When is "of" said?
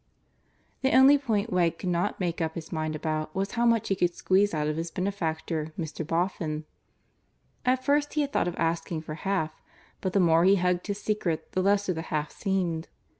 4.67-4.75, 8.47-8.55